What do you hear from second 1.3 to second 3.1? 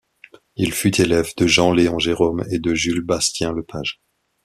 de Jean-Léon Gérôme et de Jules